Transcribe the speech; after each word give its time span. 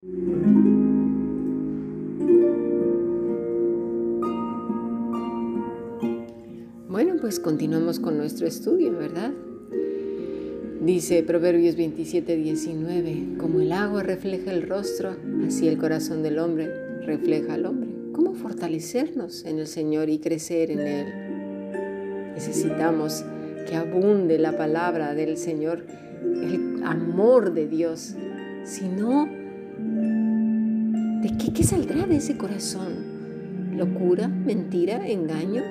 Bueno, 0.00 0.14
pues 7.20 7.40
continuamos 7.40 7.98
con 7.98 8.16
nuestro 8.16 8.46
estudio, 8.46 8.96
¿verdad? 8.96 9.32
Dice 10.80 11.24
Proverbios 11.24 11.74
27, 11.74 12.36
19, 12.36 13.38
como 13.38 13.58
el 13.58 13.72
agua 13.72 14.04
refleja 14.04 14.52
el 14.52 14.68
rostro, 14.68 15.16
así 15.44 15.66
el 15.66 15.78
corazón 15.78 16.22
del 16.22 16.38
hombre 16.38 16.68
refleja 17.04 17.54
al 17.54 17.66
hombre. 17.66 17.90
¿Cómo 18.12 18.34
fortalecernos 18.34 19.44
en 19.46 19.58
el 19.58 19.66
Señor 19.66 20.10
y 20.10 20.20
crecer 20.20 20.70
en 20.70 20.78
Él? 20.78 21.06
Necesitamos 22.34 23.24
que 23.68 23.74
abunde 23.74 24.38
la 24.38 24.56
palabra 24.56 25.14
del 25.14 25.36
Señor, 25.36 25.84
el 26.22 26.84
amor 26.84 27.52
de 27.52 27.66
Dios. 27.66 28.14
Si 28.62 28.86
no, 28.86 29.37
¿de 29.78 31.52
qué, 31.54 31.64
saldrá 31.64 32.06
de 32.06 32.16
ese 32.16 32.36
corazón? 32.36 33.76
¿Locura, 33.76 34.28
mentira, 34.28 35.06
engaño, 35.08 35.62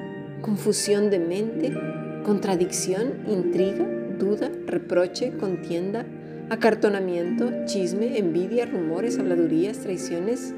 confusión 0.42 1.10
de 1.10 1.20
mente, 1.20 1.74
contradicción, 2.24 3.14
intriga? 3.28 3.86
duda, 4.18 4.52
reproche, 4.66 5.32
contienda, 5.38 6.06
acartonamiento, 6.50 7.52
chisme, 7.66 8.18
envidia, 8.18 8.66
rumores, 8.66 9.20
habladurías, 9.20 9.80
traiciones, 9.80 10.54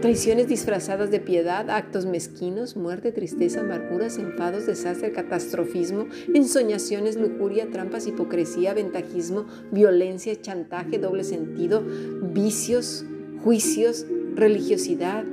traiciones 0.00 0.46
disfrazadas 0.46 1.10
de 1.10 1.18
piedad, 1.18 1.70
actos 1.70 2.06
mezquinos, 2.06 2.76
muerte, 2.76 3.10
tristeza, 3.10 3.60
amarguras, 3.60 4.18
enfados, 4.18 4.66
desastre, 4.66 5.12
catastrofismo, 5.12 6.06
ensoñaciones, 6.32 7.16
lujuria, 7.16 7.68
trampas, 7.70 8.06
hipocresía, 8.06 8.74
ventajismo, 8.74 9.46
violencia, 9.72 10.40
chantaje, 10.40 10.98
doble 10.98 11.24
sentido, 11.24 11.82
vicios, 12.32 13.04
juicios, 13.42 14.06
religiosidad, 14.36 15.24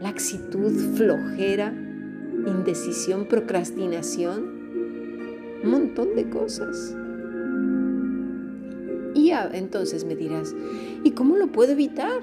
laxitud, 0.00 0.94
flojera, 0.96 1.72
indecisión, 2.46 3.26
procrastinación, 3.26 4.58
un 5.64 5.70
montón 5.70 6.14
de 6.14 6.28
cosas. 6.28 6.97
Entonces 9.52 10.04
me 10.04 10.16
dirás, 10.16 10.54
¿y 11.04 11.12
cómo 11.12 11.36
lo 11.36 11.52
puedo 11.52 11.72
evitar? 11.72 12.20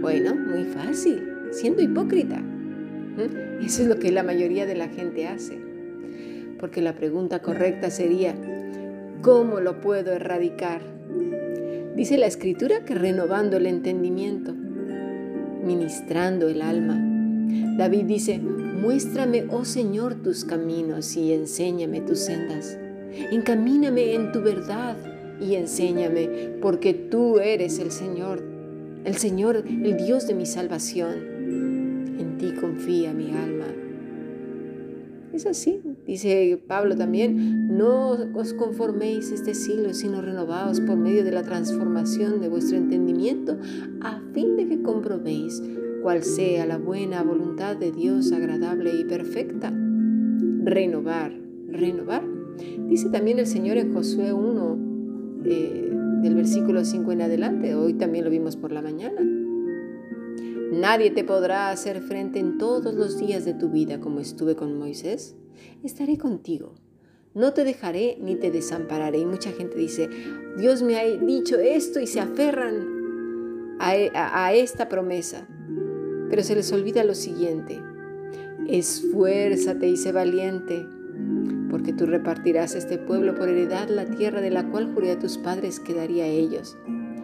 Bueno, 0.00 0.34
muy 0.34 0.64
fácil, 0.64 1.22
siendo 1.50 1.82
hipócrita. 1.82 2.38
¿Mm? 2.38 3.64
Eso 3.64 3.82
es 3.82 3.88
lo 3.88 3.98
que 3.98 4.10
la 4.10 4.22
mayoría 4.22 4.66
de 4.66 4.74
la 4.74 4.88
gente 4.88 5.26
hace. 5.26 5.60
Porque 6.58 6.80
la 6.80 6.94
pregunta 6.94 7.40
correcta 7.40 7.90
sería, 7.90 8.34
¿cómo 9.22 9.60
lo 9.60 9.80
puedo 9.80 10.12
erradicar? 10.12 10.80
Dice 11.96 12.16
la 12.16 12.26
escritura 12.26 12.84
que 12.84 12.94
renovando 12.94 13.58
el 13.58 13.66
entendimiento, 13.66 14.54
ministrando 15.64 16.48
el 16.48 16.62
alma. 16.62 16.98
David 17.76 18.04
dice, 18.04 18.38
muéstrame, 18.38 19.46
oh 19.50 19.64
Señor, 19.64 20.14
tus 20.14 20.44
caminos 20.44 21.16
y 21.16 21.32
enséñame 21.32 22.00
tus 22.00 22.20
sendas. 22.20 22.78
Encamíname 23.32 24.14
en 24.14 24.32
tu 24.32 24.40
verdad 24.40 24.96
y 25.40 25.54
enséñame, 25.54 26.56
porque 26.60 26.94
tú 26.94 27.38
eres 27.38 27.78
el 27.78 27.90
Señor, 27.90 28.42
el 29.04 29.16
Señor, 29.16 29.64
el 29.66 29.96
Dios 29.96 30.26
de 30.26 30.34
mi 30.34 30.46
salvación. 30.46 31.14
En 32.18 32.36
ti 32.38 32.52
confía 32.60 33.12
mi 33.12 33.30
alma. 33.30 33.66
Es 35.32 35.46
así, 35.46 35.80
dice 36.06 36.60
Pablo 36.66 36.96
también, 36.96 37.76
no 37.78 38.10
os 38.34 38.52
conforméis 38.52 39.30
este 39.30 39.54
siglo, 39.54 39.94
sino 39.94 40.20
renovaos 40.20 40.80
por 40.80 40.96
medio 40.96 41.22
de 41.22 41.30
la 41.30 41.44
transformación 41.44 42.40
de 42.40 42.48
vuestro 42.48 42.76
entendimiento, 42.76 43.56
a 44.00 44.20
fin 44.34 44.56
de 44.56 44.66
que 44.66 44.82
comprobéis 44.82 45.62
cuál 46.02 46.24
sea 46.24 46.66
la 46.66 46.78
buena 46.78 47.22
voluntad 47.22 47.76
de 47.76 47.92
Dios 47.92 48.32
agradable 48.32 48.92
y 48.98 49.04
perfecta. 49.04 49.72
Renovar, 50.64 51.32
renovar. 51.68 52.24
Dice 52.88 53.08
también 53.08 53.38
el 53.38 53.46
Señor 53.46 53.76
en 53.76 53.94
Josué 53.94 54.32
1, 54.32 54.89
del 55.42 56.34
versículo 56.34 56.84
5 56.84 57.12
en 57.12 57.22
adelante. 57.22 57.74
Hoy 57.74 57.94
también 57.94 58.24
lo 58.24 58.30
vimos 58.30 58.56
por 58.56 58.72
la 58.72 58.82
mañana. 58.82 59.20
Nadie 60.72 61.10
te 61.10 61.24
podrá 61.24 61.70
hacer 61.70 62.00
frente 62.00 62.38
en 62.38 62.58
todos 62.58 62.94
los 62.94 63.18
días 63.18 63.44
de 63.44 63.54
tu 63.54 63.70
vida 63.70 64.00
como 64.00 64.20
estuve 64.20 64.54
con 64.54 64.78
Moisés. 64.78 65.34
Estaré 65.82 66.16
contigo. 66.16 66.74
No 67.34 67.52
te 67.52 67.64
dejaré 67.64 68.18
ni 68.20 68.36
te 68.36 68.50
desampararé. 68.50 69.18
Y 69.18 69.26
mucha 69.26 69.52
gente 69.52 69.76
dice, 69.76 70.08
Dios 70.58 70.82
me 70.82 70.96
ha 70.96 71.04
dicho 71.04 71.58
esto 71.58 72.00
y 72.00 72.06
se 72.06 72.20
aferran 72.20 73.76
a, 73.78 74.46
a 74.46 74.54
esta 74.54 74.88
promesa. 74.88 75.48
Pero 76.28 76.42
se 76.42 76.54
les 76.54 76.72
olvida 76.72 77.02
lo 77.04 77.14
siguiente. 77.14 77.80
Esfuérzate 78.68 79.88
y 79.88 79.96
sé 79.96 80.12
valiente 80.12 80.86
porque 81.70 81.92
tú 81.92 82.06
repartirás 82.06 82.74
a 82.74 82.78
este 82.78 82.98
pueblo 82.98 83.34
por 83.34 83.48
heredad 83.48 83.88
la 83.88 84.04
tierra 84.04 84.40
de 84.40 84.50
la 84.50 84.66
cual 84.68 84.92
juré 84.92 85.12
a 85.12 85.18
tus 85.18 85.38
padres 85.38 85.80
que 85.80 85.94
daría 85.94 86.24
a 86.24 86.28
ellos. 86.28 86.76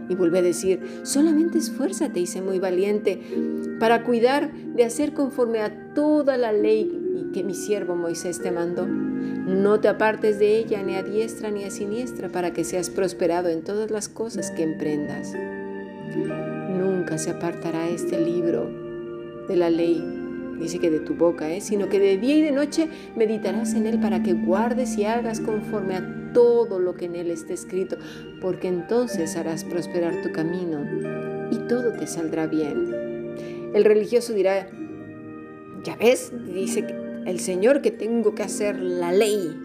Y 0.08 0.14
vuelve 0.14 0.38
a 0.38 0.42
decir, 0.42 1.00
solamente 1.02 1.58
esfuérzate 1.58 2.20
y 2.20 2.26
sé 2.26 2.40
muy 2.40 2.58
valiente 2.58 3.20
para 3.80 4.04
cuidar 4.04 4.52
de 4.52 4.84
hacer 4.84 5.12
conforme 5.12 5.60
a 5.60 5.92
toda 5.94 6.36
la 6.36 6.52
ley 6.52 7.30
que 7.32 7.42
mi 7.42 7.54
siervo 7.54 7.96
Moisés 7.96 8.40
te 8.40 8.52
mandó. 8.52 8.86
No 8.86 9.80
te 9.80 9.88
apartes 9.88 10.38
de 10.38 10.58
ella 10.58 10.82
ni 10.82 10.94
a 10.94 11.02
diestra 11.02 11.50
ni 11.50 11.64
a 11.64 11.70
siniestra 11.70 12.28
para 12.28 12.52
que 12.52 12.64
seas 12.64 12.88
prosperado 12.88 13.48
en 13.48 13.62
todas 13.62 13.90
las 13.90 14.08
cosas 14.08 14.50
que 14.52 14.62
emprendas. 14.62 15.32
Nunca 16.78 17.18
se 17.18 17.30
apartará 17.30 17.88
este 17.88 18.20
libro 18.20 18.70
de 19.48 19.56
la 19.56 19.70
ley 19.70 20.16
dice 20.58 20.78
que 20.78 20.90
de 20.90 21.00
tu 21.00 21.14
boca, 21.14 21.50
¿eh? 21.50 21.60
sino 21.60 21.88
que 21.88 21.98
de 21.98 22.16
día 22.16 22.36
y 22.36 22.42
de 22.42 22.52
noche 22.52 22.88
meditarás 23.16 23.74
en 23.74 23.86
él 23.86 24.00
para 24.00 24.22
que 24.22 24.32
guardes 24.32 24.96
y 24.98 25.04
hagas 25.04 25.40
conforme 25.40 25.96
a 25.96 26.32
todo 26.32 26.78
lo 26.78 26.94
que 26.94 27.06
en 27.06 27.16
él 27.16 27.30
está 27.30 27.54
escrito, 27.54 27.96
porque 28.40 28.68
entonces 28.68 29.36
harás 29.36 29.64
prosperar 29.64 30.22
tu 30.22 30.32
camino 30.32 30.84
y 31.50 31.58
todo 31.68 31.92
te 31.92 32.06
saldrá 32.06 32.46
bien. 32.46 33.72
El 33.74 33.84
religioso 33.84 34.32
dirá, 34.32 34.68
ya 35.84 35.96
ves, 35.96 36.32
dice 36.52 36.86
el 37.26 37.40
Señor 37.40 37.82
que 37.82 37.90
tengo 37.90 38.34
que 38.34 38.42
hacer 38.42 38.78
la 38.78 39.12
ley. 39.12 39.56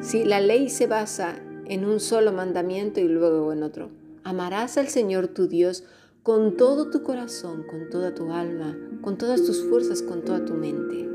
Si 0.00 0.24
la 0.24 0.40
ley 0.40 0.68
se 0.68 0.86
basa 0.86 1.36
en 1.66 1.84
un 1.84 2.00
solo 2.00 2.32
mandamiento 2.32 3.00
y 3.00 3.08
luego 3.08 3.52
en 3.52 3.62
otro, 3.62 3.90
amarás 4.24 4.78
al 4.78 4.88
Señor 4.88 5.28
tu 5.28 5.48
Dios 5.48 5.84
con 6.22 6.56
todo 6.56 6.88
tu 6.88 7.02
corazón, 7.02 7.64
con 7.64 7.90
toda 7.90 8.14
tu 8.14 8.30
alma, 8.30 8.76
con 9.00 9.18
todas 9.18 9.42
tus 9.44 9.64
fuerzas, 9.64 10.02
con 10.02 10.22
toda 10.22 10.44
tu 10.44 10.54
mente. 10.54 11.08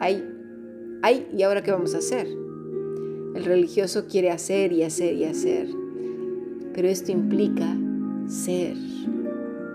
Ay, 0.00 0.24
ay, 1.02 1.28
¿y 1.36 1.42
ahora 1.42 1.62
qué 1.62 1.70
vamos 1.70 1.94
a 1.94 1.98
hacer? 1.98 2.26
El 2.26 3.44
religioso 3.44 4.06
quiere 4.06 4.30
hacer 4.30 4.72
y 4.72 4.84
hacer 4.84 5.14
y 5.14 5.24
hacer, 5.24 5.68
pero 6.72 6.88
esto 6.88 7.12
implica 7.12 7.76
ser, 8.26 8.74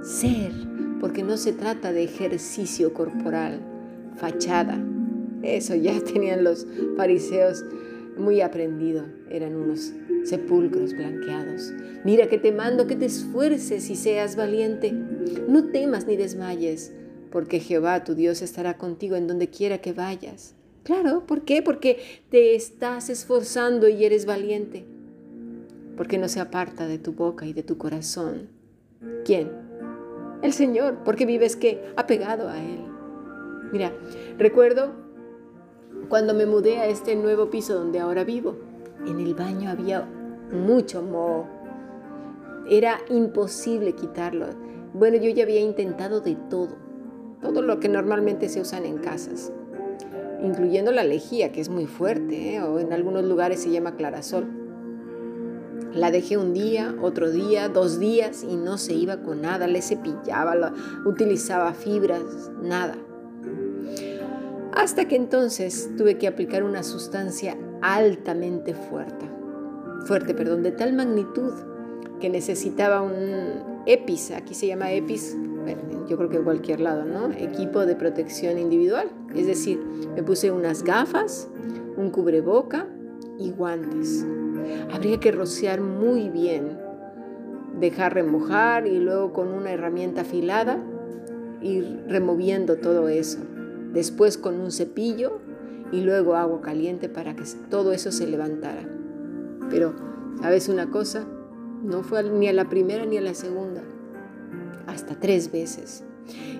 ser, 0.01 0.51
porque 0.99 1.21
no 1.21 1.37
se 1.37 1.53
trata 1.53 1.93
de 1.93 2.03
ejercicio 2.05 2.93
corporal, 2.95 3.61
fachada. 4.15 4.83
Eso 5.43 5.75
ya 5.75 5.99
tenían 6.13 6.43
los 6.43 6.65
fariseos 6.97 7.63
muy 8.17 8.41
aprendido, 8.41 9.05
eran 9.29 9.55
unos 9.55 9.93
sepulcros 10.23 10.93
blanqueados. 10.93 11.73
Mira 12.03 12.27
que 12.27 12.37
te 12.37 12.51
mando 12.51 12.87
que 12.87 12.95
te 12.95 13.05
esfuerces 13.05 13.89
y 13.89 13.95
seas 13.95 14.35
valiente. 14.35 14.91
No 14.91 15.65
temas 15.65 16.07
ni 16.07 16.15
desmayes, 16.15 16.93
porque 17.31 17.59
Jehová 17.59 18.03
tu 18.03 18.15
Dios 18.15 18.41
estará 18.41 18.77
contigo 18.77 19.15
en 19.15 19.27
donde 19.27 19.49
quiera 19.49 19.79
que 19.79 19.93
vayas. 19.93 20.55
Claro, 20.83 21.25
¿por 21.25 21.41
qué? 21.41 21.61
Porque 21.61 21.99
te 22.29 22.55
estás 22.55 23.09
esforzando 23.09 23.87
y 23.87 24.05
eres 24.05 24.25
valiente. 24.25 24.85
Porque 25.97 26.17
no 26.17 26.27
se 26.27 26.39
aparta 26.39 26.87
de 26.87 26.99
tu 26.99 27.13
boca 27.13 27.45
y 27.45 27.53
de 27.53 27.63
tu 27.63 27.77
corazón. 27.77 28.49
¿Quién? 29.23 29.49
El 30.41 30.53
Señor, 30.53 30.99
porque 31.03 31.25
vives 31.25 31.55
que 31.55 31.81
apegado 31.95 32.49
a 32.49 32.59
Él. 32.59 32.85
Mira, 33.71 33.93
recuerdo 34.37 35.04
cuando 36.09 36.33
me 36.33 36.45
mudé 36.45 36.79
a 36.79 36.87
este 36.87 37.15
nuevo 37.15 37.49
piso 37.49 37.75
donde 37.75 37.99
ahora 37.99 38.23
vivo. 38.23 38.55
En 39.05 39.19
el 39.19 39.35
baño 39.35 39.69
había 39.69 40.07
mucho 40.51 41.01
moho. 41.01 41.47
Era 42.69 42.99
imposible 43.09 43.93
quitarlo. 43.93 44.47
Bueno, 44.93 45.17
yo 45.17 45.29
ya 45.29 45.43
había 45.43 45.59
intentado 45.59 46.21
de 46.21 46.35
todo, 46.49 46.77
todo 47.41 47.61
lo 47.61 47.79
que 47.79 47.89
normalmente 47.89 48.49
se 48.49 48.61
usan 48.61 48.85
en 48.85 48.97
casas, 48.97 49.51
incluyendo 50.41 50.91
la 50.91 51.03
lejía, 51.03 51.51
que 51.51 51.61
es 51.61 51.69
muy 51.69 51.85
fuerte, 51.85 52.55
¿eh? 52.55 52.61
o 52.63 52.79
en 52.79 52.93
algunos 52.93 53.25
lugares 53.25 53.61
se 53.61 53.71
llama 53.71 53.95
clarasol. 53.95 54.47
La 55.93 56.11
dejé 56.11 56.37
un 56.37 56.53
día, 56.53 56.95
otro 57.01 57.29
día, 57.29 57.69
dos 57.69 57.99
días 57.99 58.43
y 58.43 58.55
no 58.55 58.77
se 58.77 58.93
iba 58.93 59.21
con 59.21 59.41
nada, 59.41 59.67
le 59.67 59.81
cepillaba, 59.81 60.73
utilizaba 61.05 61.73
fibras, 61.73 62.51
nada. 62.61 62.95
Hasta 64.75 65.07
que 65.07 65.15
entonces 65.15 65.89
tuve 65.97 66.17
que 66.17 66.27
aplicar 66.27 66.63
una 66.63 66.83
sustancia 66.83 67.57
altamente 67.81 68.73
fuerte, 68.73 69.25
fuerte, 70.05 70.33
perdón, 70.33 70.63
de 70.63 70.71
tal 70.71 70.93
magnitud 70.93 71.53
que 72.19 72.29
necesitaba 72.29 73.01
un 73.01 73.83
EPIS, 73.85 74.31
aquí 74.31 74.53
se 74.53 74.67
llama 74.67 74.91
EPIS, 74.91 75.37
yo 76.07 76.17
creo 76.17 76.29
que 76.29 76.37
en 76.37 76.43
cualquier 76.43 76.81
lado, 76.81 77.05
¿no? 77.05 77.31
Equipo 77.31 77.85
de 77.85 77.95
protección 77.95 78.59
individual. 78.59 79.09
Es 79.33 79.47
decir, 79.47 79.79
me 80.15 80.23
puse 80.23 80.51
unas 80.51 80.83
gafas, 80.83 81.49
un 81.97 82.11
cubreboca 82.11 82.87
y 83.39 83.51
guantes. 83.51 84.25
Habría 84.93 85.19
que 85.19 85.31
rociar 85.31 85.81
muy 85.81 86.29
bien, 86.29 86.77
dejar 87.79 88.13
remojar 88.13 88.87
y 88.87 88.99
luego 88.99 89.33
con 89.33 89.47
una 89.49 89.71
herramienta 89.71 90.21
afilada 90.21 90.79
ir 91.61 92.03
removiendo 92.07 92.77
todo 92.77 93.09
eso. 93.09 93.39
Después 93.95 94.37
con 94.37 94.59
un 94.59 94.71
cepillo 94.71 95.39
y 95.91 96.01
luego 96.01 96.35
agua 96.35 96.61
caliente 96.61 97.07
para 97.07 97.35
que 97.35 97.43
todo 97.69 97.93
eso 97.93 98.11
se 98.11 98.27
levantara. 98.27 98.87
Pero, 99.69 99.95
¿sabes 100.41 100.67
una 100.67 100.91
cosa? 100.91 101.25
No 101.81 102.03
fue 102.03 102.21
ni 102.23 102.49
a 102.49 102.53
la 102.53 102.67
primera 102.67 103.05
ni 103.05 103.17
a 103.17 103.21
la 103.21 103.33
segunda, 103.33 103.81
hasta 104.85 105.17
tres 105.17 105.49
veces. 105.49 106.03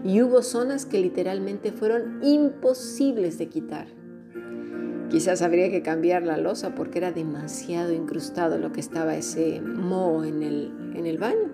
Y 0.05 0.21
hubo 0.21 0.43
zonas 0.43 0.85
que 0.85 1.01
literalmente 1.01 1.73
fueron 1.73 2.19
imposibles 2.23 3.37
de 3.37 3.49
quitar. 3.49 3.87
Quizás 5.09 5.41
habría 5.41 5.69
que 5.69 5.81
cambiar 5.81 6.23
la 6.23 6.37
losa 6.37 6.73
porque 6.73 6.99
era 6.99 7.11
demasiado 7.11 7.91
incrustado 7.91 8.57
lo 8.57 8.71
que 8.71 8.79
estaba 8.79 9.15
ese 9.17 9.61
moho 9.61 10.23
en 10.23 10.41
el, 10.41 10.73
en 10.95 11.05
el 11.05 11.17
baño. 11.17 11.51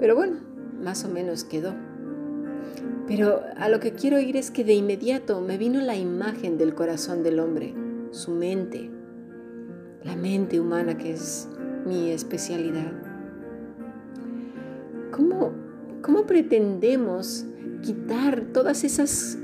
Pero 0.00 0.16
bueno, 0.16 0.38
más 0.82 1.04
o 1.04 1.08
menos 1.08 1.44
quedó. 1.44 1.72
Pero 3.06 3.42
a 3.56 3.68
lo 3.68 3.80
que 3.80 3.92
quiero 3.92 4.20
ir 4.20 4.36
es 4.36 4.50
que 4.50 4.64
de 4.64 4.74
inmediato 4.74 5.40
me 5.40 5.58
vino 5.58 5.80
la 5.80 5.96
imagen 5.96 6.56
del 6.58 6.74
corazón 6.74 7.22
del 7.22 7.40
hombre, 7.40 7.74
su 8.10 8.30
mente, 8.30 8.90
la 10.04 10.16
mente 10.16 10.60
humana 10.60 10.96
que 10.96 11.12
es 11.12 11.48
mi 11.84 12.10
especialidad. 12.10 12.92
¿Cómo, 15.10 15.52
cómo 16.00 16.26
pretendemos 16.26 17.44
quitar 17.82 18.46
todas 18.52 18.84
esas 18.84 19.36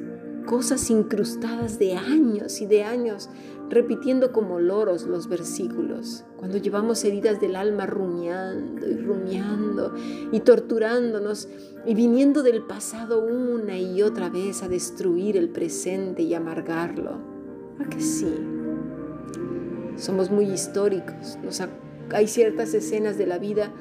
cosas 0.46 0.88
incrustadas 0.88 1.78
de 1.78 1.94
años 1.94 2.62
y 2.62 2.66
de 2.66 2.84
años, 2.84 3.28
repitiendo 3.70 4.32
como 4.32 4.60
loros 4.60 5.04
los 5.04 5.28
versículos, 5.28 6.24
cuando 6.36 6.58
llevamos 6.58 7.04
heridas 7.04 7.40
del 7.40 7.56
alma 7.56 7.86
rumiando 7.86 8.88
y 8.88 8.96
rumiando 8.96 9.94
y 10.32 10.40
torturándonos 10.40 11.48
y 11.84 11.94
viniendo 11.94 12.42
del 12.42 12.62
pasado 12.62 13.24
una 13.24 13.78
y 13.78 14.02
otra 14.02 14.28
vez 14.30 14.62
a 14.62 14.68
destruir 14.68 15.36
el 15.36 15.50
presente 15.50 16.22
y 16.22 16.34
amargarlo. 16.34 17.18
¿A 17.78 17.88
que 17.88 18.00
sí? 18.00 18.34
Somos 19.96 20.30
muy 20.30 20.46
históricos, 20.46 21.38
hay 22.12 22.26
ciertas 22.26 22.72
escenas 22.74 23.18
de 23.18 23.26
la 23.26 23.38
vida 23.38 23.72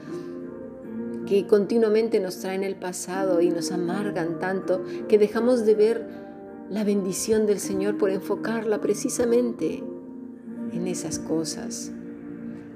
que 1.28 1.46
continuamente 1.46 2.20
nos 2.20 2.40
traen 2.40 2.64
el 2.64 2.76
pasado 2.76 3.42
y 3.42 3.50
nos 3.50 3.72
amargan 3.72 4.40
tanto 4.40 4.84
que 5.08 5.18
dejamos 5.20 5.66
de 5.66 5.76
ver 5.76 6.27
la 6.70 6.84
bendición 6.84 7.46
del 7.46 7.60
Señor 7.60 7.98
por 7.98 8.10
enfocarla 8.10 8.82
precisamente 8.82 9.84
en 10.72 10.88
esas 10.88 11.20
cosas. 11.20 11.92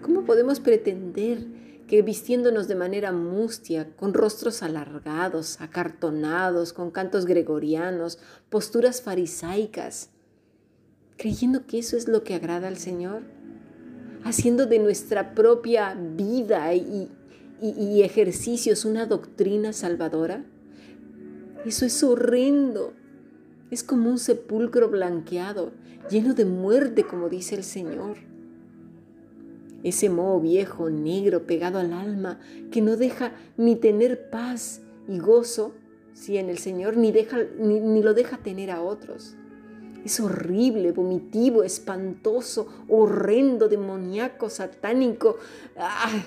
¿Cómo 0.02 0.24
podemos 0.24 0.60
pretender 0.60 1.46
que 1.88 2.02
vistiéndonos 2.02 2.68
de 2.70 2.76
manera 2.76 3.12
mustia, 3.12 3.94
con 3.98 4.14
rostros 4.14 4.64
alargados, 4.64 5.60
acartonados, 5.60 6.72
con 6.72 6.90
cantos 6.90 7.26
gregorianos, 7.26 8.18
posturas 8.50 9.02
farisaicas, 9.02 10.10
creyendo 11.18 11.66
que 11.68 11.80
eso 11.80 11.98
es 11.98 12.08
lo 12.08 12.24
que 12.24 12.34
agrada 12.34 12.70
al 12.70 12.78
Señor? 12.78 13.24
Haciendo 14.24 14.68
de 14.68 14.80
nuestra 14.80 15.36
propia 15.36 15.96
vida 15.96 16.74
y, 16.74 17.10
y 17.62 18.04
ejercicios 18.04 18.86
una 18.86 19.06
doctrina 19.06 19.74
salvadora? 19.74 20.46
Eso 21.66 21.86
es 21.86 22.02
horrendo. 22.04 22.94
Es 23.72 23.84
como 23.84 24.10
un 24.10 24.20
sepulcro 24.20 24.90
blanqueado, 24.90 25.72
lleno 26.10 26.34
de 26.34 26.44
muerte, 26.44 27.06
como 27.06 27.30
dice 27.30 27.56
el 27.56 27.64
Señor. 27.64 28.18
Ese 29.82 30.10
moho 30.10 30.42
viejo, 30.42 30.90
negro, 30.90 31.48
pegado 31.48 31.80
al 31.80 31.94
alma, 31.94 32.42
que 32.70 32.82
no 32.82 32.98
deja 32.98 33.32
ni 33.56 33.78
tener 33.78 34.30
paz 34.30 34.82
y 35.08 35.20
gozo, 35.20 35.74
si 36.14 36.38
en 36.38 36.50
el 36.50 36.58
Señor, 36.58 36.98
ni, 36.98 37.14
deja, 37.14 37.38
ni, 37.58 38.04
lo 38.04 38.14
deja 38.14 38.38
tener 38.40 38.72
a 38.72 38.82
otros. 38.82 39.36
Es 40.04 40.20
horrible, 40.20 40.92
vomitivo, 40.92 41.64
espantoso, 41.64 42.68
horrendo, 42.90 43.70
demoníaco, 43.70 44.50
satánico. 44.50 45.38
¡Ah! 45.78 46.26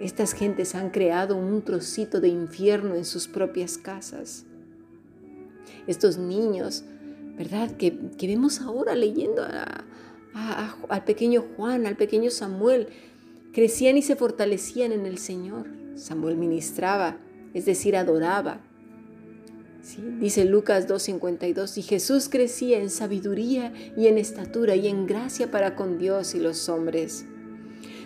Estas 0.00 0.32
gentes 0.32 0.74
han 0.74 0.90
creado 0.90 1.36
un 1.36 1.62
trocito 1.62 2.20
de 2.20 2.28
infierno 2.28 2.96
en 2.96 3.04
sus 3.04 3.28
propias 3.28 3.78
casas 3.78 4.45
estos 5.86 6.18
niños, 6.18 6.84
¿verdad? 7.36 7.76
Que, 7.76 7.90
vemos 8.20 8.60
ahora 8.60 8.94
leyendo 8.94 9.42
al 10.88 11.04
pequeño 11.04 11.44
Juan, 11.56 11.86
al 11.86 11.96
pequeño 11.96 12.30
Samuel, 12.30 12.88
crecían 13.52 13.96
y 13.96 14.02
se 14.02 14.16
fortalecían 14.16 14.92
en 14.92 15.06
el 15.06 15.18
Señor. 15.18 15.66
Samuel 15.94 16.36
ministraba, 16.36 17.18
es 17.54 17.64
decir, 17.64 17.96
adoraba. 17.96 18.60
Dice 20.20 20.44
Lucas 20.44 20.88
2.52, 20.88 21.78
y 21.78 21.82
Jesús 21.82 22.28
crecía 22.28 22.78
en 22.80 22.90
sabiduría 22.90 23.72
y 23.96 24.08
en 24.08 24.18
estatura 24.18 24.74
y 24.74 24.88
en 24.88 25.06
gracia 25.06 25.50
para 25.50 25.76
con 25.76 25.98
Dios 25.98 26.34
y 26.34 26.40
los 26.40 26.68
hombres. 26.68 27.24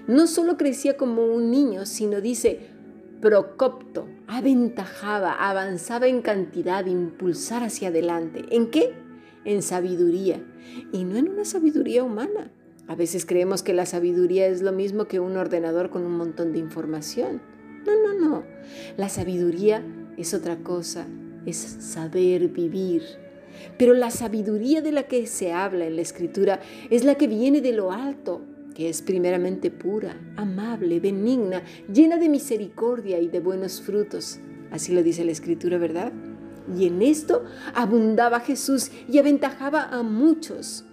No 0.07 0.27
solo 0.27 0.59
crecía 0.59 0.99
como 0.99 1.25
un 1.25 1.51
niño, 1.51 1.87
sino 1.87 2.21
dice, 2.21 2.69
procopto, 3.23 4.07
aventajaba, 4.31 5.33
avanzaba 5.33 6.07
en 6.07 6.23
cantidad, 6.23 6.87
impulsar 6.87 7.65
hacia 7.65 7.89
adelante. 7.89 8.45
¿En 8.51 8.71
qué? 8.71 8.95
En 9.45 9.61
sabiduría. 9.61 10.41
Y 10.93 11.05
no 11.05 11.17
en 11.17 11.29
una 11.29 11.45
sabiduría 11.45 12.05
humana. 12.05 12.53
A 12.87 12.95
veces 12.95 13.27
creemos 13.27 13.63
que 13.63 13.75
la 13.75 13.87
sabiduría 13.87 14.47
es 14.47 14.63
lo 14.63 14.73
mismo 14.73 15.07
que 15.07 15.19
un 15.19 15.37
ordenador 15.37 15.91
con 15.91 16.07
un 16.07 16.17
montón 16.17 16.53
de 16.53 16.61
información. 16.61 17.43
No, 17.85 17.93
no, 18.01 18.19
no. 18.19 18.45
La 18.97 19.09
sabiduría 19.09 19.83
es 20.17 20.33
otra 20.33 20.59
cosa, 20.59 21.07
es 21.45 21.57
saber 21.57 22.49
vivir. 22.49 23.03
Pero 23.79 23.95
la 23.95 24.11
sabiduría 24.11 24.81
de 24.81 24.93
la 24.93 25.05
que 25.05 25.27
se 25.27 25.53
habla 25.53 25.87
en 25.87 25.97
la 25.97 26.03
escritura 26.03 26.61
es 26.89 27.05
la 27.05 27.17
que 27.17 27.27
viene 27.27 27.61
de 27.61 27.73
lo 27.73 27.91
alto, 27.91 28.43
es 28.89 29.03
primeramente 29.03 29.71
pura, 29.71 30.17
amable, 30.37 31.01
benigna, 31.01 31.63
llena 31.93 32.17
de 32.19 32.29
misericordia 32.29 33.19
y 33.19 33.29
de 33.29 33.41
buenos 33.41 33.83
frutos. 33.83 34.39
Así 34.71 34.93
lo 34.93 35.03
dice 35.03 35.25
la 35.25 35.33
Escritura, 35.33 35.77
¿verdad? 35.79 36.13
Y 36.77 36.87
en 36.87 37.03
esto 37.03 37.45
abundaba 37.75 38.41
Jesús 38.41 38.91
y 39.09 39.19
aventajaba 39.19 39.85
a 39.85 40.03
muchos. 40.03 40.85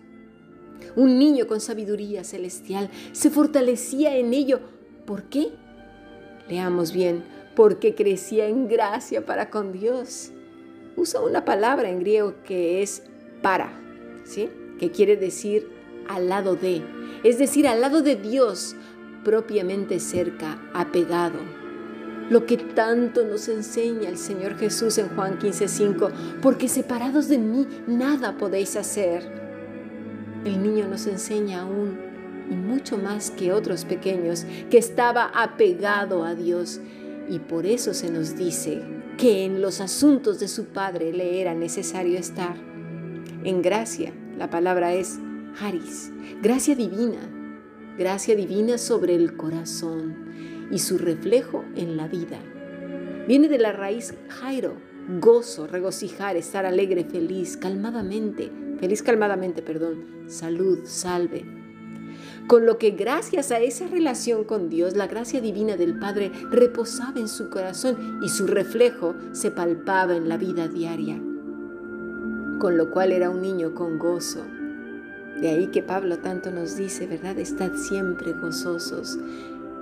Un 0.95 1.19
niño 1.19 1.45
con 1.47 1.61
sabiduría 1.61 2.23
celestial 2.23 2.89
se 3.11 3.29
fortalecía 3.29 4.17
en 4.17 4.33
ello. 4.33 4.59
¿Por 5.05 5.23
qué? 5.23 5.49
Leamos 6.49 6.91
bien, 6.91 7.23
porque 7.55 7.93
crecía 7.93 8.47
en 8.47 8.67
gracia 8.67 9.25
para 9.25 9.49
con 9.49 9.71
Dios. 9.71 10.31
Usa 10.95 11.21
una 11.21 11.45
palabra 11.45 11.89
en 11.89 11.99
griego 11.99 12.35
que 12.43 12.81
es 12.81 13.03
para, 13.43 13.79
¿sí? 14.23 14.49
Que 14.79 14.91
quiere 14.91 15.15
decir 15.15 15.76
al 16.09 16.29
lado 16.29 16.55
de, 16.55 16.83
es 17.23 17.37
decir, 17.37 17.67
al 17.67 17.81
lado 17.81 18.01
de 18.01 18.15
Dios, 18.15 18.75
propiamente 19.23 19.99
cerca, 19.99 20.57
apegado. 20.73 21.39
Lo 22.29 22.45
que 22.45 22.57
tanto 22.57 23.23
nos 23.23 23.47
enseña 23.47 24.09
el 24.09 24.17
Señor 24.17 24.57
Jesús 24.57 24.97
en 24.97 25.09
Juan 25.09 25.39
15:5, 25.39 26.11
porque 26.41 26.67
separados 26.67 27.29
de 27.29 27.37
mí 27.37 27.67
nada 27.87 28.37
podéis 28.37 28.75
hacer. 28.75 29.23
El 30.43 30.61
niño 30.61 30.87
nos 30.87 31.07
enseña 31.07 31.61
aún, 31.61 31.97
y 32.49 32.55
mucho 32.55 32.97
más 32.97 33.31
que 33.31 33.53
otros 33.53 33.85
pequeños, 33.85 34.45
que 34.69 34.77
estaba 34.77 35.31
apegado 35.33 36.23
a 36.23 36.35
Dios, 36.35 36.81
y 37.29 37.39
por 37.39 37.65
eso 37.65 37.93
se 37.93 38.09
nos 38.11 38.37
dice 38.37 38.81
que 39.17 39.45
en 39.45 39.61
los 39.61 39.81
asuntos 39.81 40.39
de 40.39 40.47
su 40.47 40.65
Padre 40.65 41.11
le 41.11 41.41
era 41.41 41.53
necesario 41.53 42.17
estar. 42.17 42.55
En 43.43 43.61
gracia, 43.61 44.13
la 44.37 44.49
palabra 44.49 44.93
es 44.93 45.19
Haris, 45.59 46.11
gracia 46.43 46.75
divina, 46.75 47.17
gracia 47.97 48.35
divina 48.35 48.77
sobre 48.77 49.15
el 49.15 49.35
corazón 49.35 50.67
y 50.69 50.77
su 50.77 50.99
reflejo 50.99 51.65
en 51.75 51.97
la 51.97 52.07
vida. 52.07 52.37
Viene 53.27 53.47
de 53.47 53.57
la 53.57 53.71
raíz 53.71 54.13
Jairo, 54.29 54.75
gozo, 55.19 55.65
regocijar, 55.65 56.35
estar 56.35 56.67
alegre, 56.67 57.05
feliz, 57.05 57.57
calmadamente, 57.57 58.51
feliz 58.79 59.01
calmadamente, 59.01 59.63
perdón, 59.63 60.05
salud, 60.27 60.79
salve. 60.83 61.43
Con 62.47 62.67
lo 62.67 62.77
que 62.77 62.91
gracias 62.91 63.51
a 63.51 63.59
esa 63.59 63.87
relación 63.87 64.43
con 64.43 64.69
Dios, 64.69 64.95
la 64.95 65.07
gracia 65.07 65.41
divina 65.41 65.75
del 65.75 65.97
Padre 65.97 66.31
reposaba 66.51 67.19
en 67.19 67.27
su 67.27 67.49
corazón 67.49 68.19
y 68.23 68.29
su 68.29 68.45
reflejo 68.45 69.15
se 69.31 69.49
palpaba 69.49 70.15
en 70.15 70.29
la 70.29 70.37
vida 70.37 70.67
diaria. 70.67 71.19
Con 72.59 72.77
lo 72.77 72.91
cual 72.91 73.11
era 73.11 73.29
un 73.29 73.41
niño 73.41 73.73
con 73.73 73.97
gozo, 73.97 74.45
de 75.41 75.49
ahí 75.49 75.67
que 75.67 75.83
Pablo 75.83 76.17
tanto 76.19 76.51
nos 76.51 76.75
dice, 76.75 77.07
¿verdad? 77.07 77.37
Estad 77.37 77.73
siempre 77.75 78.33
gozosos. 78.33 79.19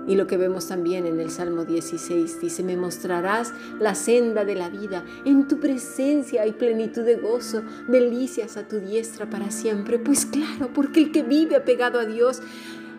Y 0.08 0.16
lo 0.16 0.28
que 0.28 0.38
vemos 0.38 0.68
también 0.68 1.08
en 1.08 1.20
el 1.20 1.32
Salmo 1.32 1.66
16 1.66 2.40
dice, 2.40 2.62
me 2.62 2.78
mostrarás 2.78 3.54
la 3.80 3.96
senda 3.96 4.46
de 4.46 4.56
la 4.56 4.70
vida, 4.70 5.04
en 5.26 5.48
tu 5.48 5.60
presencia 5.60 6.44
hay 6.44 6.52
plenitud 6.52 7.02
de 7.02 7.16
gozo, 7.16 7.64
delicias 7.88 8.56
a 8.58 8.68
tu 8.68 8.80
diestra 8.80 9.30
para 9.30 9.50
siempre. 9.50 9.98
Pues 9.98 10.26
claro, 10.26 10.70
porque 10.74 11.00
el 11.00 11.12
que 11.12 11.24
vive 11.24 11.56
apegado 11.56 12.00
a 12.00 12.06
Dios, 12.06 12.42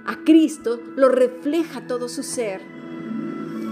a 0.05 0.17
Cristo, 0.25 0.81
lo 0.97 1.09
refleja 1.09 1.87
todo 1.87 2.09
su 2.09 2.25
ser. 2.25 2.61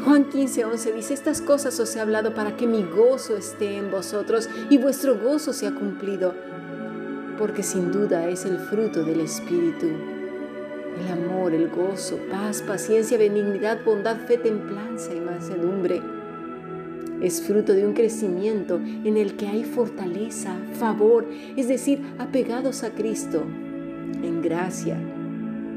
Juan 0.04 0.28
15, 0.28 0.66
11 0.66 0.92
dice, 0.92 1.14
estas 1.14 1.40
cosas 1.40 1.80
os 1.80 1.96
he 1.96 2.00
hablado 2.00 2.34
para 2.34 2.56
que 2.56 2.66
mi 2.66 2.82
gozo 2.84 3.36
esté 3.36 3.78
en 3.78 3.90
vosotros 3.90 4.50
y 4.68 4.76
vuestro 4.76 5.18
gozo 5.18 5.54
sea 5.54 5.74
cumplido, 5.74 6.34
porque 7.38 7.62
sin 7.62 7.92
duda 7.92 8.28
es 8.28 8.44
el 8.44 8.58
fruto 8.58 9.04
del 9.04 9.20
Espíritu 9.20 9.88
el 11.00 11.08
amor, 11.08 11.54
el 11.54 11.68
gozo, 11.68 12.18
paz, 12.30 12.62
paciencia, 12.62 13.18
benignidad, 13.18 13.84
bondad, 13.84 14.16
fe, 14.26 14.38
templanza 14.38 15.14
y 15.14 15.20
mansedumbre. 15.20 16.00
Es 17.20 17.42
fruto 17.42 17.72
de 17.72 17.86
un 17.86 17.94
crecimiento 17.94 18.76
en 18.76 19.16
el 19.16 19.36
que 19.36 19.46
hay 19.46 19.64
fortaleza, 19.64 20.56
favor, 20.78 21.26
es 21.56 21.68
decir, 21.68 22.02
apegados 22.18 22.82
a 22.82 22.90
Cristo, 22.90 23.44
en 24.22 24.42
gracia, 24.42 24.96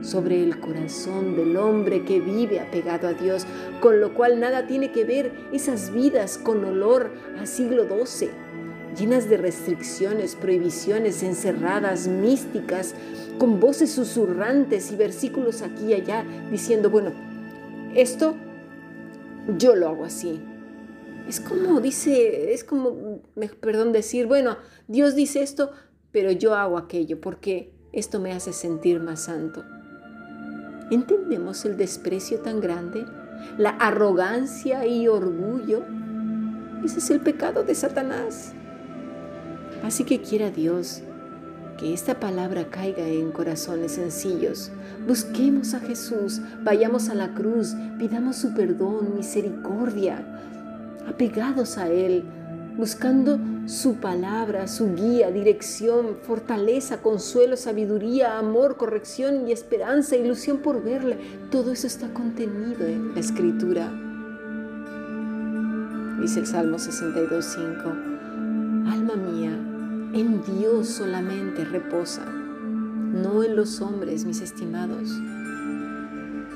sobre 0.01 0.43
el 0.43 0.59
corazón 0.59 1.35
del 1.35 1.57
hombre 1.57 2.03
que 2.03 2.19
vive 2.19 2.59
apegado 2.59 3.07
a 3.07 3.13
Dios, 3.13 3.45
con 3.79 3.99
lo 3.99 4.13
cual 4.13 4.39
nada 4.39 4.67
tiene 4.67 4.91
que 4.91 5.05
ver 5.05 5.31
esas 5.51 5.93
vidas 5.93 6.37
con 6.37 6.63
olor 6.65 7.11
a 7.39 7.45
siglo 7.45 7.85
XII 7.87 8.46
llenas 8.97 9.29
de 9.29 9.37
restricciones, 9.37 10.35
prohibiciones, 10.35 11.23
encerradas, 11.23 12.07
místicas, 12.07 12.95
con 13.37 13.59
voces 13.59 13.91
susurrantes 13.91 14.91
y 14.91 14.95
versículos 14.95 15.61
aquí 15.61 15.87
y 15.87 15.93
allá, 15.93 16.25
diciendo, 16.51 16.89
bueno, 16.89 17.11
esto 17.95 18.35
yo 19.57 19.75
lo 19.75 19.87
hago 19.89 20.05
así. 20.05 20.41
Es 21.27 21.39
como 21.39 21.81
dice, 21.81 22.53
es 22.53 22.63
como, 22.63 23.21
perdón, 23.59 23.91
decir, 23.91 24.27
bueno, 24.27 24.57
Dios 24.87 25.13
dice 25.13 25.41
esto, 25.41 25.71
pero 26.11 26.31
yo 26.31 26.55
hago 26.55 26.77
aquello, 26.77 27.19
porque 27.19 27.73
esto 27.91 28.19
me 28.19 28.31
hace 28.31 28.53
sentir 28.53 28.99
más 28.99 29.23
santo. 29.23 29.63
¿Entendemos 30.89 31.65
el 31.65 31.75
desprecio 31.75 32.39
tan 32.39 32.61
grande? 32.61 33.05
La 33.57 33.71
arrogancia 33.71 34.85
y 34.85 35.07
orgullo. 35.07 35.83
Ese 36.85 36.99
es 36.99 37.09
el 37.09 37.19
pecado 37.19 37.63
de 37.63 37.75
Satanás. 37.75 38.53
Así 39.83 40.03
que 40.03 40.21
quiera 40.21 40.51
Dios 40.51 41.01
que 41.77 41.93
esta 41.93 42.19
palabra 42.19 42.69
caiga 42.69 43.07
en 43.07 43.31
corazones 43.31 43.93
sencillos. 43.93 44.71
Busquemos 45.07 45.73
a 45.73 45.79
Jesús, 45.79 46.41
vayamos 46.63 47.07
a 47.09 47.15
la 47.15 47.33
cruz, 47.33 47.75
pidamos 47.99 48.37
su 48.37 48.53
perdón, 48.53 49.15
misericordia, 49.15 50.25
apegados 51.07 51.77
a 51.77 51.89
Él, 51.89 52.23
buscando 52.75 53.39
su 53.67 53.95
palabra, 53.95 54.67
su 54.67 54.95
guía, 54.95 55.31
dirección, 55.31 56.17
fortaleza, 56.23 57.01
consuelo, 57.01 57.57
sabiduría, 57.57 58.39
amor, 58.39 58.77
corrección 58.77 59.47
y 59.47 59.51
esperanza, 59.51 60.15
ilusión 60.15 60.59
por 60.59 60.83
verle. 60.83 61.17
Todo 61.51 61.71
eso 61.71 61.87
está 61.87 62.13
contenido 62.13 62.87
en 62.87 63.13
la 63.13 63.19
escritura. 63.19 63.91
Dice 66.21 66.39
el 66.39 66.47
Salmo 66.47 66.77
62.5, 66.77 68.91
Alma 68.91 69.15
mía, 69.15 69.56
en 70.19 70.41
Dios 70.43 70.87
solamente 70.87 71.63
reposa, 71.63 72.25
no 72.25 73.43
en 73.43 73.55
los 73.55 73.81
hombres, 73.81 74.25
mis 74.25 74.41
estimados. 74.41 75.09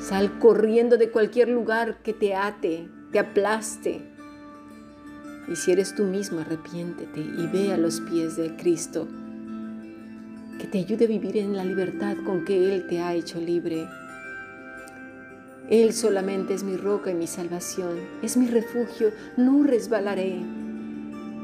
Sal 0.02 0.40
corriendo 0.40 0.98
de 0.98 1.12
cualquier 1.12 1.50
lugar 1.50 2.02
que 2.02 2.14
te 2.14 2.36
ate, 2.36 2.90
te 3.12 3.20
aplaste. 3.20 4.02
Y 5.48 5.56
si 5.56 5.72
eres 5.72 5.94
tú 5.94 6.06
mismo, 6.06 6.40
arrepiéntete 6.40 7.20
y 7.20 7.48
ve 7.48 7.72
a 7.72 7.78
los 7.78 8.00
pies 8.02 8.36
de 8.36 8.56
Cristo, 8.56 9.08
que 10.60 10.68
te 10.68 10.80
ayude 10.80 11.06
a 11.06 11.10
vivir 11.10 11.38
en 11.38 11.56
la 11.56 11.64
libertad 11.64 12.18
con 12.26 12.46
que 12.46 12.74
Él 12.74 12.88
te 12.88 13.00
ha 13.02 13.14
hecho 13.14 13.40
libre. 13.40 13.88
Él 15.70 15.94
solamente 15.94 16.54
es 16.54 16.64
mi 16.64 16.78
roca 16.78 17.12
y 17.12 17.16
mi 17.16 17.28
salvación, 17.28 18.00
es 18.22 18.38
mi 18.38 18.48
refugio, 18.48 19.12
no 19.38 19.64
resbalaré. 19.64 20.61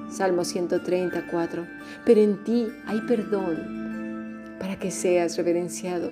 Salmo 0.10 0.44
134. 0.44 1.68
Pero 2.06 2.22
en 2.22 2.44
ti 2.44 2.68
hay 2.86 3.02
perdón 3.02 4.56
para 4.60 4.78
que 4.78 4.92
seas 4.92 5.38
reverenciado. 5.38 6.12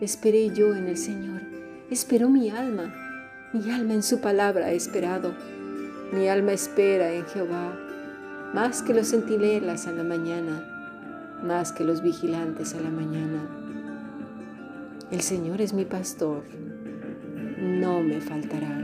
Esperé 0.00 0.50
yo 0.54 0.74
en 0.74 0.88
el 0.88 0.96
Señor. 0.96 1.42
Esperó 1.90 2.28
mi 2.28 2.50
alma. 2.50 2.92
Mi 3.52 3.70
alma 3.70 3.94
en 3.94 4.02
su 4.02 4.20
palabra 4.20 4.66
ha 4.66 4.72
esperado. 4.72 5.34
Mi 6.12 6.28
alma 6.28 6.52
espera 6.52 7.12
en 7.12 7.24
Jehová, 7.26 7.76
más 8.52 8.82
que 8.82 8.94
los 8.94 9.08
centinelas 9.08 9.88
a 9.88 9.92
la 9.92 10.04
mañana, 10.04 11.40
más 11.42 11.72
que 11.72 11.82
los 11.82 12.02
vigilantes 12.02 12.74
a 12.74 12.80
la 12.80 12.90
mañana. 12.90 13.48
El 15.10 15.22
Señor 15.22 15.60
es 15.60 15.72
mi 15.72 15.84
pastor, 15.84 16.44
no 17.58 18.02
me 18.02 18.20
faltará. 18.20 18.80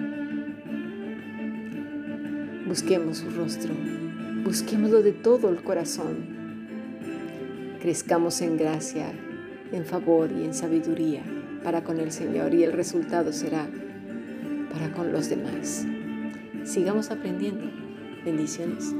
Busquemos 2.66 3.18
su 3.18 3.30
rostro. 3.30 3.74
Busquémoslo 4.44 5.02
de 5.02 5.12
todo 5.12 5.50
el 5.50 5.62
corazón. 5.62 6.40
Crezcamos 7.80 8.40
en 8.40 8.56
gracia, 8.56 9.12
en 9.72 9.84
favor 9.84 10.30
y 10.32 10.44
en 10.44 10.54
sabiduría 10.54 11.22
para 11.62 11.84
con 11.84 12.00
el 12.00 12.10
Señor 12.10 12.54
y 12.54 12.64
el 12.64 12.72
resultado 12.72 13.32
será 13.32 13.68
para 14.72 14.92
con 14.92 15.12
los 15.12 15.28
demás. 15.28 15.86
Sigamos 16.64 17.10
aprendiendo. 17.10 17.70
Bendiciones. 18.24 18.94